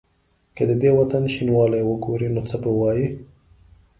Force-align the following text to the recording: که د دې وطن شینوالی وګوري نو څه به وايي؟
که 0.55 0.63
د 0.69 0.71
دې 0.81 0.91
وطن 0.99 1.23
شینوالی 1.33 1.81
وګوري 1.85 2.27
نو 2.35 2.41
څه 2.49 2.55
به 2.61 2.71
وايي؟ 2.79 3.07